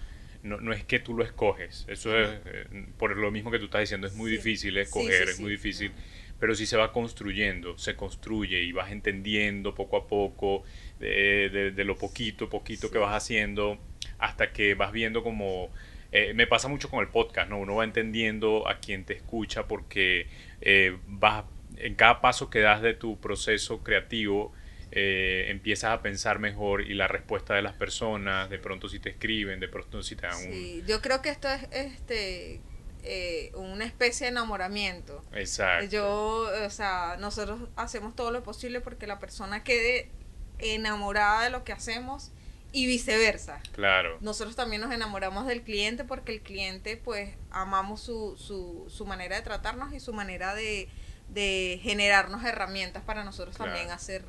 no, 0.42 0.60
no 0.60 0.72
es 0.72 0.84
que 0.84 0.98
tú 0.98 1.14
lo 1.14 1.24
escoges. 1.24 1.84
Eso 1.88 2.18
es, 2.18 2.30
eh, 2.44 2.66
por 2.98 3.16
lo 3.16 3.30
mismo 3.30 3.50
que 3.50 3.58
tú 3.58 3.66
estás 3.66 3.82
diciendo, 3.82 4.06
es 4.06 4.14
muy 4.14 4.30
difícil 4.30 4.76
escoger, 4.76 5.28
es 5.28 5.40
muy 5.40 5.50
difícil. 5.50 5.92
Pero 6.38 6.54
sí 6.56 6.66
se 6.66 6.76
va 6.76 6.92
construyendo, 6.92 7.78
se 7.78 7.94
construye 7.94 8.62
y 8.62 8.72
vas 8.72 8.90
entendiendo 8.90 9.74
poco 9.74 9.96
a 9.96 10.08
poco 10.08 10.64
de, 10.98 11.72
de, 11.74 11.84
lo 11.84 11.96
poquito, 11.96 12.48
poquito 12.48 12.90
que 12.90 12.98
vas 12.98 13.14
haciendo, 13.14 13.78
hasta 14.18 14.52
que 14.52 14.74
vas 14.74 14.92
viendo 14.92 15.22
como... 15.22 15.70
Eh, 16.12 16.34
me 16.34 16.46
pasa 16.46 16.68
mucho 16.68 16.90
con 16.90 17.00
el 17.00 17.08
podcast, 17.08 17.48
¿no? 17.48 17.58
Uno 17.58 17.76
va 17.76 17.84
entendiendo 17.84 18.68
a 18.68 18.78
quien 18.78 19.04
te 19.04 19.14
escucha 19.14 19.66
porque 19.66 20.28
eh, 20.60 20.98
vas, 21.06 21.44
en 21.76 21.94
cada 21.94 22.20
paso 22.20 22.50
que 22.50 22.60
das 22.60 22.82
de 22.82 22.94
tu 22.94 23.18
proceso 23.18 23.82
creativo, 23.82 24.52
eh, 24.94 25.46
empiezas 25.48 25.90
a 25.90 26.02
pensar 26.02 26.38
mejor 26.38 26.82
y 26.82 26.92
la 26.92 27.08
respuesta 27.08 27.54
de 27.54 27.62
las 27.62 27.72
personas, 27.72 28.50
de 28.50 28.58
pronto 28.58 28.90
si 28.90 29.00
te 29.00 29.08
escriben, 29.08 29.58
de 29.58 29.68
pronto 29.68 30.02
si 30.02 30.16
te 30.16 30.26
dan 30.26 30.36
sí, 30.36 30.84
Yo 30.86 31.00
creo 31.00 31.22
que 31.22 31.30
esto 31.30 31.48
es 31.48 31.62
este 31.72 32.60
eh, 33.02 33.52
una 33.54 33.86
especie 33.86 34.26
de 34.26 34.32
enamoramiento. 34.32 35.24
Exacto. 35.32 35.86
Yo, 35.86 36.46
o 36.64 36.70
sea, 36.70 37.16
nosotros 37.18 37.70
hacemos 37.74 38.14
todo 38.14 38.30
lo 38.30 38.42
posible 38.42 38.82
porque 38.82 39.06
la 39.06 39.18
persona 39.18 39.64
quede 39.64 40.10
enamorada 40.58 41.44
de 41.44 41.50
lo 41.50 41.64
que 41.64 41.72
hacemos 41.72 42.30
y 42.72 42.86
viceversa. 42.86 43.60
Claro. 43.74 44.18
Nosotros 44.20 44.56
también 44.56 44.80
nos 44.80 44.92
enamoramos 44.92 45.46
del 45.46 45.62
cliente 45.62 46.04
porque 46.04 46.32
el 46.32 46.40
cliente, 46.40 46.96
pues, 46.96 47.30
amamos 47.50 48.00
su, 48.00 48.36
su, 48.38 48.86
su 48.88 49.06
manera 49.06 49.36
de 49.36 49.42
tratarnos 49.42 49.92
y 49.92 50.00
su 50.00 50.12
manera 50.12 50.54
de, 50.54 50.88
de 51.28 51.78
generarnos 51.82 52.44
herramientas 52.44 53.02
para 53.04 53.24
nosotros 53.24 53.56
también 53.56 53.90
hacer 53.90 54.24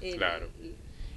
el, 0.00 0.16
claro. 0.16 0.48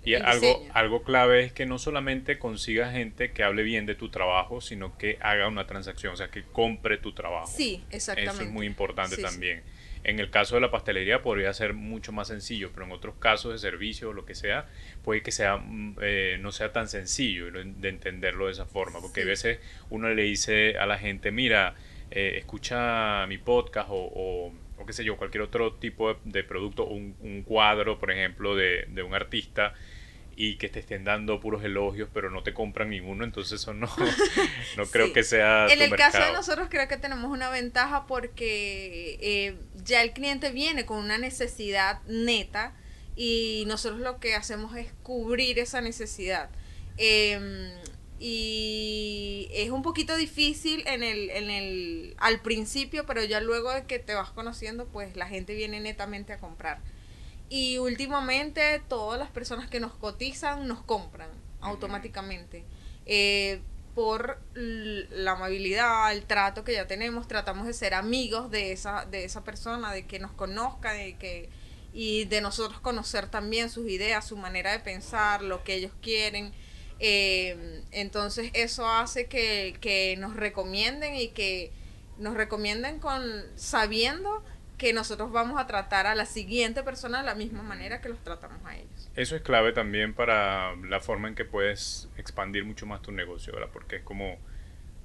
Y 0.03 0.15
algo, 0.15 0.65
algo 0.73 1.03
clave 1.03 1.43
es 1.43 1.51
que 1.51 1.65
no 1.65 1.77
solamente 1.79 2.39
consiga 2.39 2.91
gente 2.91 3.33
que 3.33 3.43
hable 3.43 3.63
bien 3.63 3.85
de 3.85 3.93
tu 3.93 4.07
trabajo, 4.07 4.61
sino 4.61 4.97
que 4.97 5.17
haga 5.19 5.49
una 5.49 5.67
transacción, 5.67 6.13
o 6.13 6.15
sea, 6.15 6.29
que 6.29 6.43
compre 6.43 6.97
tu 6.97 7.11
trabajo. 7.11 7.51
Sí, 7.53 7.83
exactamente. 7.89 8.35
Eso 8.35 8.43
es 8.43 8.49
muy 8.49 8.65
importante 8.65 9.17
también. 9.17 9.63
En 10.07 10.19
el 10.21 10.29
caso 10.29 10.55
de 10.55 10.61
la 10.61 10.71
pastelería 10.71 11.21
podría 11.21 11.51
ser 11.53 11.73
mucho 11.73 12.13
más 12.13 12.29
sencillo, 12.29 12.71
pero 12.73 12.85
en 12.85 12.93
otros 12.93 13.15
casos 13.19 13.51
de 13.51 13.57
servicio 13.57 14.09
o 14.09 14.13
lo 14.13 14.25
que 14.25 14.35
sea, 14.35 14.65
puede 15.03 15.21
que 15.21 15.33
sea 15.33 15.57
mm, 15.57 15.97
eh, 16.01 16.37
no 16.39 16.53
sea 16.53 16.71
tan 16.71 16.87
sencillo 16.87 17.51
de 17.51 17.89
entenderlo 17.89 18.45
de 18.45 18.53
esa 18.53 18.65
forma, 18.65 19.01
porque 19.01 19.23
a 19.23 19.25
veces 19.25 19.59
uno 19.89 20.09
le 20.09 20.23
dice 20.23 20.77
a 20.77 20.85
la 20.85 20.97
gente, 20.97 21.31
mira, 21.31 21.75
eh, 22.09 22.35
escucha 22.37 23.27
mi 23.27 23.37
podcast 23.37 23.89
o, 23.91 24.53
o, 24.77 24.85
qué 24.85 24.93
sé 24.93 25.03
yo, 25.03 25.17
cualquier 25.17 25.41
otro 25.41 25.73
tipo 25.73 26.15
de, 26.23 26.43
producto, 26.45 26.85
un, 26.85 27.17
un, 27.19 27.41
cuadro, 27.43 27.99
por 27.99 28.09
ejemplo, 28.09 28.55
de, 28.55 28.85
de 28.87 29.03
un 29.03 29.13
artista, 29.13 29.73
y 30.39 30.57
que 30.57 30.69
te 30.69 30.79
estén 30.79 31.03
dando 31.03 31.39
puros 31.39 31.63
elogios, 31.63 32.09
pero 32.13 32.29
no 32.29 32.43
te 32.43 32.53
compran 32.53 32.91
ninguno, 32.91 33.23
entonces 33.23 33.59
eso 33.59 33.73
no, 33.73 33.87
no 34.77 34.85
creo 34.85 35.11
que 35.11 35.23
sea. 35.23 35.65
En 35.65 35.81
el 35.81 35.95
caso 35.95 36.19
de 36.19 36.31
nosotros 36.31 36.67
creo 36.69 36.87
que 36.87 36.97
tenemos 36.97 37.31
una 37.31 37.49
ventaja 37.49 38.05
porque 38.05 39.17
eh, 39.19 39.55
ya 39.83 40.03
el 40.03 40.13
cliente 40.13 40.51
viene 40.51 40.85
con 40.85 40.99
una 40.99 41.17
necesidad 41.17 42.01
neta 42.05 42.75
y 43.15 43.63
nosotros 43.65 43.99
lo 43.99 44.19
que 44.19 44.35
hacemos 44.35 44.77
es 44.77 44.93
cubrir 45.01 45.57
esa 45.57 45.81
necesidad. 45.81 46.51
Em, 46.97 47.71
y 48.19 49.49
es 49.51 49.71
un 49.71 49.81
poquito 49.81 50.15
difícil 50.15 50.83
en 50.85 51.01
el, 51.01 51.31
en 51.31 51.49
el, 51.49 52.15
al 52.19 52.41
principio, 52.41 53.07
pero 53.07 53.23
ya 53.23 53.41
luego 53.41 53.73
de 53.73 53.85
que 53.85 53.97
te 53.97 54.13
vas 54.13 54.29
conociendo, 54.29 54.85
pues 54.85 55.15
la 55.15 55.27
gente 55.27 55.55
viene 55.55 55.79
netamente 55.79 56.31
a 56.31 56.37
comprar. 56.37 56.79
Y 57.49 57.77
últimamente 57.77 58.81
todas 58.87 59.19
las 59.19 59.29
personas 59.29 59.69
que 59.69 59.79
nos 59.79 59.93
cotizan 59.93 60.67
nos 60.67 60.81
compran 60.81 61.29
automáticamente. 61.61 62.65
Eh, 63.05 63.61
por 63.95 64.39
la 64.53 65.31
amabilidad, 65.31 66.11
el 66.11 66.23
trato 66.23 66.63
que 66.63 66.73
ya 66.73 66.85
tenemos, 66.85 67.27
tratamos 67.27 67.65
de 67.65 67.73
ser 67.73 67.95
amigos 67.95 68.51
de 68.51 68.71
esa, 68.71 69.05
de 69.05 69.23
esa 69.23 69.43
persona, 69.43 69.91
de 69.91 70.05
que 70.05 70.19
nos 70.19 70.31
conozca, 70.33 70.93
de 70.93 71.15
que, 71.15 71.49
y 71.93 72.25
de 72.25 72.41
nosotros 72.41 72.79
conocer 72.79 73.27
también 73.27 73.71
sus 73.71 73.89
ideas, 73.89 74.27
su 74.27 74.37
manera 74.37 74.71
de 74.71 74.79
pensar, 74.79 75.41
lo 75.41 75.63
que 75.63 75.73
ellos 75.73 75.93
quieren. 75.99 76.53
Eh, 76.99 77.81
entonces 77.89 78.51
eso 78.53 78.87
hace 78.87 79.25
que, 79.25 79.75
que 79.81 80.15
nos 80.19 80.35
recomienden 80.35 81.15
y 81.15 81.29
que 81.29 81.71
nos 82.19 82.35
recomienden 82.35 82.99
con 82.99 83.23
sabiendo 83.55 84.43
que 84.77 84.93
nosotros 84.93 85.31
vamos 85.31 85.59
a 85.59 85.65
tratar 85.65 86.05
a 86.05 86.13
la 86.13 86.25
siguiente 86.25 86.83
persona 86.83 87.19
de 87.19 87.25
la 87.25 87.35
misma 87.35 87.63
manera 87.63 87.99
que 87.99 88.09
los 88.09 88.19
tratamos 88.23 88.63
a 88.63 88.75
ellos. 88.77 89.09
Eso 89.15 89.35
es 89.35 89.41
clave 89.41 89.73
también 89.73 90.13
para 90.13 90.75
la 90.75 90.99
forma 90.99 91.27
en 91.27 91.35
que 91.35 91.45
puedes 91.45 92.09
expandir 92.17 92.63
mucho 92.63 92.85
más 92.85 93.01
tu 93.01 93.11
negocio, 93.11 93.53
¿verdad? 93.53 93.69
Porque 93.73 93.97
es 93.97 94.03
como 94.03 94.37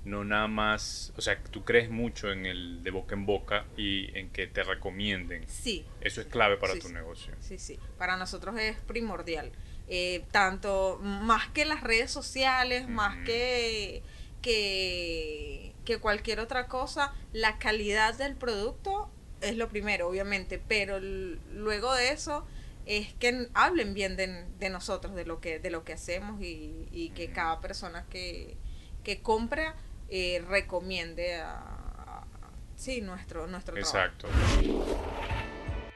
no 0.04 0.24
nada 0.24 0.48
más, 0.48 1.12
o 1.16 1.20
sea, 1.20 1.38
tú 1.38 1.64
crees 1.64 1.88
mucho 1.88 2.32
en 2.32 2.44
el 2.44 2.82
de 2.82 2.90
boca 2.90 3.14
en 3.14 3.24
boca 3.24 3.66
y 3.76 4.16
en 4.18 4.30
que 4.30 4.46
te 4.46 4.62
recomienden. 4.62 5.44
Sí. 5.48 5.86
Eso 6.00 6.20
es 6.20 6.26
clave 6.26 6.56
para 6.56 6.78
tu 6.78 6.88
negocio. 6.88 7.32
Sí, 7.40 7.58
sí. 7.58 7.78
Para 7.98 8.16
nosotros 8.16 8.58
es 8.58 8.78
primordial. 8.80 9.52
Eh, 9.88 10.24
tanto 10.30 10.98
más 11.02 11.48
que 11.50 11.64
las 11.64 11.82
redes 11.82 12.10
sociales, 12.10 12.88
más 12.88 13.16
que, 13.24 14.02
que, 14.40 15.72
que 15.84 15.98
cualquier 15.98 16.40
otra 16.40 16.66
cosa, 16.66 17.14
la 17.32 17.58
calidad 17.58 18.14
del 18.14 18.36
producto 18.36 19.10
es 19.42 19.56
lo 19.56 19.68
primero, 19.68 20.08
obviamente, 20.08 20.61
pero 20.66 20.99
luego 21.00 21.94
de 21.94 22.12
eso 22.12 22.46
es 22.87 23.12
que 23.14 23.49
hablen 23.54 23.94
bien 23.94 24.16
de, 24.16 24.70
nosotros, 24.70 25.14
de 25.14 25.25
lo 25.25 25.40
que, 25.40 25.58
de 25.58 25.70
lo 25.70 25.84
que 25.84 25.92
hacemos 25.92 26.40
y, 26.40 27.12
que 27.14 27.30
cada 27.30 27.61
persona 27.61 28.06
que, 28.11 28.56
que 29.04 29.20
compra 29.20 29.76
eh, 30.08 30.42
recomiende 30.49 31.37
a, 31.37 32.25
sí, 32.76 33.00
nuestro, 33.00 33.46
nuestro 33.46 33.76
Exacto. 33.76 34.28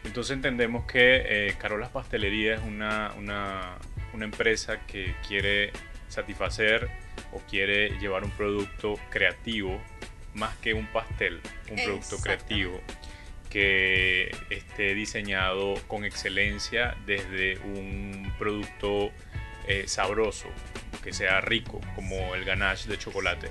Entonces 0.05 0.37
entendemos 0.37 0.87
que 0.87 1.49
eh, 1.49 1.57
Carolas 1.59 1.91
Pastelería 1.91 2.55
es 2.55 2.63
una, 2.63 3.13
una, 3.19 3.77
una 4.13 4.25
empresa 4.25 4.87
que 4.87 5.17
quiere 5.27 5.73
satisfacer 6.09 6.89
o 7.33 7.41
quiere 7.41 7.99
llevar 7.99 8.23
un 8.23 8.31
producto 8.31 8.95
creativo 9.11 9.81
más 10.35 10.57
que 10.59 10.75
un 10.75 10.87
pastel, 10.93 11.41
un 11.71 11.77
producto 11.77 12.19
creativo 12.19 12.81
que 13.57 14.37
esté 14.51 14.95
diseñado 14.95 15.77
con 15.87 16.05
excelencia 16.05 16.95
desde 17.07 17.57
un 17.61 18.31
producto 18.39 19.11
eh, 19.67 19.85
sabroso, 19.87 20.49
que 21.03 21.15
sea 21.15 21.41
rico, 21.41 21.81
como 21.95 22.35
el 22.35 22.45
ganache 22.45 22.87
de 22.87 22.99
chocolate. 22.99 23.49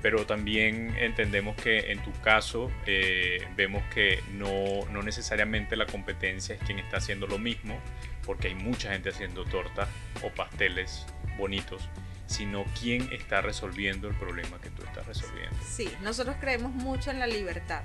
Pero 0.00 0.26
también 0.26 0.94
entendemos 0.96 1.56
que 1.56 1.90
en 1.90 2.00
tu 2.04 2.12
caso 2.20 2.70
eh, 2.86 3.44
vemos 3.56 3.82
que 3.92 4.20
no, 4.34 4.86
no 4.92 5.02
necesariamente 5.02 5.74
la 5.74 5.86
competencia 5.86 6.54
es 6.54 6.60
quien 6.62 6.78
está 6.78 6.98
haciendo 6.98 7.26
lo 7.26 7.38
mismo, 7.40 7.80
porque 8.24 8.46
hay 8.46 8.54
mucha 8.54 8.92
gente 8.92 9.08
haciendo 9.08 9.44
tortas 9.44 9.88
o 10.22 10.28
pasteles 10.30 11.04
bonitos 11.36 11.88
sino 12.26 12.64
quién 12.80 13.12
está 13.12 13.42
resolviendo 13.42 14.08
el 14.08 14.14
problema 14.14 14.58
que 14.58 14.70
tú 14.70 14.84
estás 14.84 15.04
resolviendo. 15.06 15.54
Sí, 15.68 15.90
nosotros 16.00 16.36
creemos 16.40 16.72
mucho 16.72 17.10
en 17.10 17.18
la 17.18 17.26
libertad 17.26 17.82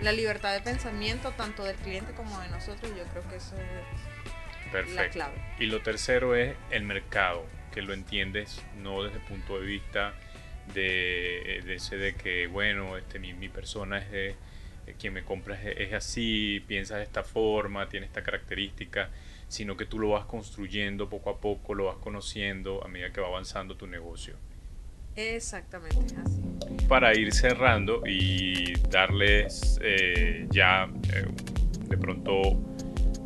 la 0.00 0.12
libertad 0.12 0.52
de 0.52 0.60
pensamiento 0.60 1.32
tanto 1.32 1.64
del 1.64 1.76
cliente 1.76 2.12
como 2.12 2.38
de 2.40 2.48
nosotros, 2.48 2.92
yo 2.96 3.04
creo 3.04 3.28
que 3.28 3.36
eso 3.36 3.56
es 3.56 4.94
la 4.94 5.08
clave. 5.08 5.34
Y 5.58 5.66
lo 5.66 5.80
tercero 5.82 6.34
es 6.34 6.54
el 6.70 6.82
mercado, 6.82 7.46
que 7.72 7.82
lo 7.82 7.94
entiendes 7.94 8.62
no 8.76 9.02
desde 9.02 9.18
el 9.18 9.24
punto 9.24 9.58
de 9.58 9.66
vista 9.66 10.14
de, 10.74 11.74
ese 11.74 11.96
de 11.96 12.14
que, 12.14 12.46
bueno, 12.46 12.96
este, 12.96 13.18
mi, 13.18 13.32
mi 13.32 13.48
persona 13.48 13.98
es 13.98 14.10
de, 14.10 14.36
quien 14.98 15.14
me 15.14 15.24
compra 15.24 15.60
es, 15.60 15.92
así, 15.92 16.62
piensa 16.66 16.96
de 16.96 17.02
esta 17.02 17.24
forma, 17.24 17.88
tiene 17.88 18.06
esta 18.06 18.22
característica, 18.22 19.10
sino 19.48 19.76
que 19.76 19.84
tú 19.84 19.98
lo 19.98 20.10
vas 20.10 20.26
construyendo 20.26 21.08
poco 21.08 21.30
a 21.30 21.40
poco, 21.40 21.74
lo 21.74 21.86
vas 21.86 21.96
conociendo 21.96 22.84
a 22.84 22.88
medida 22.88 23.12
que 23.12 23.20
va 23.20 23.28
avanzando 23.28 23.76
tu 23.76 23.86
negocio. 23.86 24.36
Exactamente, 25.16 26.14
así. 26.24 26.45
Para 26.88 27.16
ir 27.16 27.32
cerrando 27.32 28.02
y 28.06 28.74
darles 28.90 29.78
eh, 29.82 30.46
ya 30.50 30.88
eh, 31.12 31.26
de 31.88 31.96
pronto, 31.96 32.32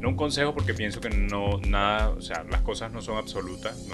no 0.00 0.08
un 0.08 0.16
consejo 0.16 0.54
porque 0.54 0.74
pienso 0.74 1.00
que 1.00 1.10
no, 1.10 1.60
nada, 1.68 2.10
o 2.10 2.20
sea, 2.20 2.44
las 2.50 2.62
cosas 2.62 2.92
no 2.92 3.02
son 3.02 3.18
absolutas, 3.18 3.86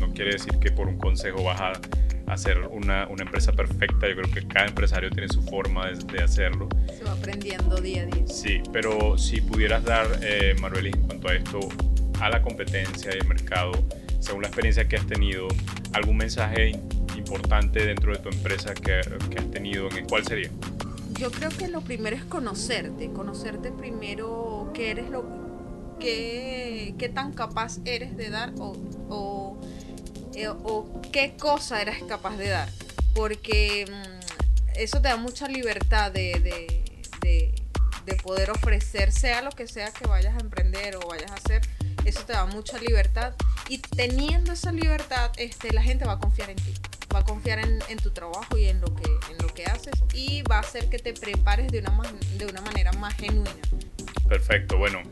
no, 0.00 0.12
quiere 0.14 0.32
decir 0.32 0.58
que 0.58 0.70
por 0.70 0.88
un 0.88 0.96
consejo 0.96 1.42
vas 1.42 1.60
a 1.60 1.72
hacer 2.26 2.58
una, 2.70 3.06
una, 3.08 3.22
empresa 3.22 3.52
perfecta. 3.52 4.08
Yo 4.08 4.16
creo 4.16 4.30
que 4.32 4.46
cada 4.46 4.66
empresario 4.66 5.10
tiene 5.10 5.28
su 5.28 5.42
forma 5.42 5.90
de, 5.90 6.22
hacerlo. 6.22 6.68
Se 6.96 7.04
va 7.04 7.12
aprendiendo 7.12 7.76
día 7.80 8.02
a 8.02 8.06
día. 8.06 8.26
Sí, 8.26 8.62
pero 8.72 9.18
si 9.18 9.42
pudieras 9.42 9.84
dar, 9.84 10.06
eh, 10.22 10.56
Marbelis, 10.60 10.94
en 10.94 11.02
cuanto 11.02 11.28
a 11.28 11.34
esto, 11.34 11.60
a 12.20 12.30
la 12.30 12.40
competencia 12.40 13.14
y 13.14 13.18
el 13.18 13.26
mercado, 13.26 13.72
según 14.20 14.42
la 14.42 14.48
experiencia 14.48 14.88
que 14.88 14.96
has 14.96 15.06
tenido, 15.06 15.48
algún 15.92 16.16
mensaje 16.16 16.80
importante 17.16 17.84
dentro 17.84 18.12
de 18.12 18.18
tu 18.18 18.28
empresa 18.28 18.74
que, 18.74 19.00
que 19.30 19.38
has 19.38 19.50
tenido, 19.50 19.88
¿cuál 20.08 20.24
sería? 20.24 20.50
Yo 21.18 21.30
creo 21.30 21.50
que 21.50 21.68
lo 21.68 21.80
primero 21.80 22.16
es 22.16 22.24
conocerte, 22.24 23.10
conocerte 23.12 23.72
primero 23.72 24.70
qué 24.74 24.90
eres 24.90 25.08
lo 25.08 25.24
qué, 25.98 26.94
qué 26.98 27.08
tan 27.08 27.32
capaz 27.32 27.78
eres 27.84 28.16
de 28.16 28.30
dar 28.30 28.52
o, 28.58 28.76
o, 29.08 29.60
eh, 30.34 30.48
qué 31.12 31.36
cosa 31.38 31.80
eres 31.80 32.02
capaz 32.04 32.36
de 32.36 32.48
dar. 32.48 32.68
Porque 33.14 33.86
mm, 33.90 34.78
eso 34.78 35.00
te 35.00 35.08
da 35.08 35.16
mucha 35.16 35.48
libertad 35.48 36.12
de, 36.12 36.38
de, 36.40 37.00
de, 37.22 37.54
de 38.04 38.14
poder 38.16 38.50
ofrecer, 38.50 39.10
sea 39.10 39.42
lo 39.42 39.50
que 39.50 39.66
sea 39.66 39.90
que 39.90 40.06
vayas 40.06 40.36
a 40.36 40.40
emprender 40.40 40.96
o 40.96 41.08
vayas 41.08 41.30
a 41.30 41.34
hacer, 41.34 41.62
eso 42.04 42.22
te 42.24 42.34
da 42.34 42.44
mucha 42.46 42.78
libertad 42.78 43.34
y 43.68 43.78
teniendo 43.78 44.52
esa 44.52 44.70
libertad 44.70 45.32
este, 45.38 45.72
la 45.72 45.82
gente 45.82 46.04
va 46.04 46.12
a 46.12 46.18
confiar 46.18 46.50
en 46.50 46.56
ti 46.56 46.74
va 47.16 47.20
a 47.20 47.24
confiar 47.24 47.58
en, 47.60 47.96
tu 47.96 48.10
trabajo 48.10 48.58
y 48.58 48.66
en 48.66 48.78
lo, 48.82 48.94
que, 48.94 49.10
en 49.30 49.38
lo 49.38 49.48
que 49.54 49.64
haces 49.64 49.94
y 50.12 50.42
va 50.42 50.56
a 50.56 50.60
hacer 50.60 50.90
que 50.90 50.98
te 50.98 51.14
prepares 51.14 51.72
de 51.72 51.78
una, 51.78 51.90
de 52.36 52.44
una 52.44 52.60
manera 52.60 52.92
más 52.92 53.14
genuina. 53.14 53.50
Perfecto, 54.28 54.76
bueno, 54.76 55.02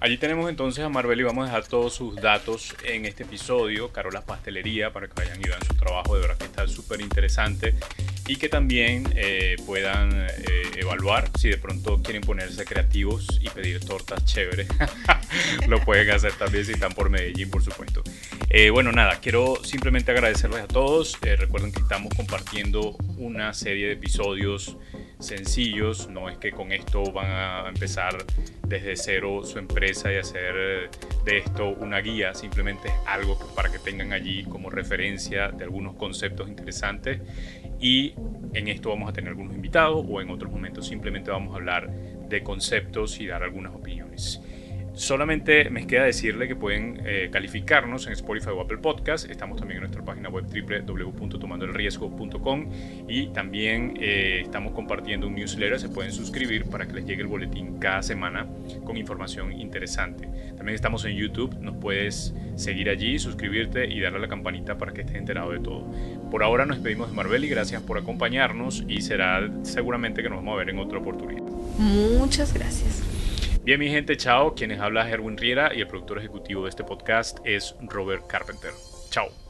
allí 0.00 0.18
tenemos 0.18 0.50
entonces 0.50 0.84
a 0.84 0.88
Marvel 0.90 1.20
y 1.20 1.22
vamos 1.22 1.44
a 1.44 1.46
dejar 1.46 1.66
todos 1.66 1.94
sus 1.94 2.16
datos 2.16 2.74
en 2.84 3.06
este 3.06 3.22
episodio, 3.22 3.92
Carola 3.92 4.20
Pastelería, 4.22 4.92
para 4.92 5.06
que 5.06 5.14
vayan 5.14 5.40
y 5.40 5.48
vean 5.48 5.64
su 5.64 5.74
trabajo, 5.74 6.16
de 6.16 6.22
verdad 6.22 6.36
que 6.36 6.44
está 6.44 6.66
súper 6.66 7.00
interesante. 7.00 7.74
y 8.26 8.36
que 8.36 8.48
también 8.48 9.10
eh, 9.16 9.56
puedan 9.64 10.10
eh, 10.12 10.70
evaluar 10.76 11.30
si 11.38 11.48
de 11.50 11.58
pronto 11.58 12.02
quieren 12.02 12.22
ponerse 12.22 12.64
creativos 12.64 13.38
y 13.40 13.48
pedir 13.48 13.80
tortas 13.84 14.24
chéveres. 14.24 14.66
Lo 15.68 15.80
pueden 15.84 16.10
hacer 16.10 16.32
también 16.32 16.64
si 16.64 16.72
están 16.72 16.92
por 16.92 17.10
Medellín, 17.10 17.50
por 17.50 17.62
supuesto. 17.62 18.02
Eh, 18.50 18.70
bueno, 18.70 18.92
nada, 18.92 19.18
quiero 19.20 19.64
simplemente 19.64 20.12
agradecerles 20.12 20.62
a 20.62 20.68
todos. 20.68 21.18
recuerden 21.20 21.72
que 21.72 21.80
estamos 21.80 22.14
compartiendo 22.14 22.96
una 23.18 23.52
serie 23.52 23.86
de 23.86 23.92
episodios 23.94 24.76
sencillos, 25.18 26.08
no 26.08 26.28
es 26.28 26.36
que 26.38 26.52
con 26.52 26.70
esto 26.70 27.02
van 27.12 27.26
a 27.26 27.68
empezar 27.68 28.16
desde 28.66 28.96
cero 28.96 29.42
su 29.44 29.58
empresa 29.58 30.12
y 30.12 30.16
hacer 30.16 30.90
de 31.24 31.38
esto 31.38 31.68
una 31.68 31.98
guía, 32.00 32.34
simplemente 32.34 32.88
es 32.88 32.94
algo 33.06 33.38
para 33.54 33.70
que 33.72 33.78
tengan 33.78 34.12
allí 34.12 34.44
como 34.44 34.70
referencia 34.70 35.48
de 35.48 35.64
algunos 35.64 35.94
conceptos 35.94 36.48
interesantes 36.48 37.20
y 37.80 38.14
en 38.52 38.68
esto 38.68 38.90
vamos 38.90 39.08
a 39.08 39.12
tener 39.12 39.30
algunos 39.30 39.54
invitados 39.54 40.04
o 40.08 40.20
en 40.20 40.30
otros 40.30 40.52
momentos 40.52 40.86
simplemente 40.86 41.30
vamos 41.30 41.54
a 41.54 41.56
hablar 41.56 41.90
de 41.90 42.42
conceptos 42.42 43.20
y 43.20 43.26
dar 43.26 43.42
algunas 43.42 43.74
opiniones. 43.74 44.40
Solamente 44.94 45.68
me 45.70 45.86
queda 45.88 46.04
decirle 46.04 46.46
que 46.46 46.54
pueden 46.54 47.02
eh, 47.04 47.28
calificarnos 47.32 48.06
en 48.06 48.12
Spotify 48.12 48.50
o 48.50 48.60
Apple 48.60 48.78
Podcast. 48.78 49.28
Estamos 49.28 49.58
también 49.58 49.78
en 49.78 49.82
nuestra 49.82 50.04
página 50.04 50.28
web 50.28 50.44
www.tomandoelriesgo.com 50.46 52.68
y 53.08 53.26
también 53.28 53.96
eh, 54.00 54.42
estamos 54.42 54.72
compartiendo 54.72 55.26
un 55.26 55.34
newsletter. 55.34 55.80
Se 55.80 55.88
pueden 55.88 56.12
suscribir 56.12 56.66
para 56.66 56.86
que 56.86 56.92
les 56.94 57.06
llegue 57.06 57.22
el 57.22 57.28
boletín 57.28 57.80
cada 57.80 58.02
semana 58.02 58.46
con 58.84 58.96
información 58.96 59.50
interesante. 59.52 60.28
También 60.56 60.76
estamos 60.76 61.04
en 61.06 61.16
YouTube. 61.16 61.58
Nos 61.60 61.74
puedes 61.76 62.32
seguir 62.54 62.88
allí, 62.88 63.18
suscribirte 63.18 63.86
y 63.86 64.00
darle 64.00 64.18
a 64.18 64.20
la 64.20 64.28
campanita 64.28 64.78
para 64.78 64.92
que 64.92 65.00
estés 65.00 65.16
enterado 65.16 65.50
de 65.50 65.58
todo. 65.58 65.90
Por 66.30 66.44
ahora 66.44 66.66
nos 66.66 66.76
despedimos 66.76 67.10
de 67.10 67.16
Marvel 67.16 67.44
y 67.44 67.48
gracias 67.48 67.82
por 67.82 67.98
acompañarnos 67.98 68.84
y 68.86 69.00
será 69.00 69.50
seguramente 69.62 70.22
que 70.22 70.28
nos 70.28 70.38
vamos 70.38 70.54
a 70.54 70.58
ver 70.58 70.70
en 70.70 70.78
otra 70.78 70.98
oportunidad. 70.98 71.42
Muchas 71.78 72.54
gracias. 72.54 73.13
Bien, 73.64 73.80
mi 73.80 73.88
gente, 73.88 74.18
chao. 74.18 74.54
Quienes 74.54 74.78
habla 74.78 75.08
Erwin 75.08 75.38
Riera 75.38 75.72
y 75.74 75.80
el 75.80 75.86
productor 75.86 76.18
ejecutivo 76.18 76.64
de 76.64 76.68
este 76.68 76.84
podcast 76.84 77.38
es 77.44 77.74
Robert 77.80 78.26
Carpenter. 78.26 78.72
Chao. 79.08 79.43